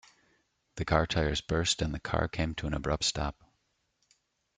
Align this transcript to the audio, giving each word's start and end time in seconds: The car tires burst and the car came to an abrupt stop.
The 0.77 0.83
car 0.85 1.05
tires 1.05 1.41
burst 1.41 1.79
and 1.83 1.93
the 1.93 1.99
car 1.99 2.27
came 2.27 2.55
to 2.55 2.65
an 2.65 2.73
abrupt 2.73 3.03
stop. 3.03 3.35